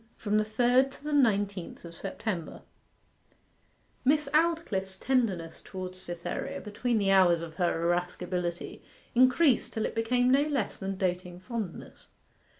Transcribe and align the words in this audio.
FROM 0.17 0.39
THE 0.39 0.43
THIRD 0.43 0.89
TO 0.91 1.03
THE 1.03 1.13
NINETEENTH 1.13 1.85
OF 1.85 1.93
SEPTEMBER 1.93 2.63
Miss 4.03 4.27
Aldclyffe's 4.33 4.97
tenderness 4.97 5.61
towards 5.63 6.01
Cytherea, 6.01 6.59
between 6.61 6.97
the 6.97 7.11
hours 7.11 7.43
of 7.43 7.57
her 7.57 7.71
irascibility, 7.83 8.81
increased 9.13 9.73
till 9.73 9.85
it 9.85 9.93
became 9.93 10.31
no 10.31 10.41
less 10.41 10.77
than 10.77 10.97
doting 10.97 11.39
fondness. 11.39 12.07